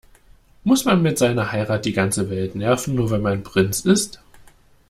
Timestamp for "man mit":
0.83-1.19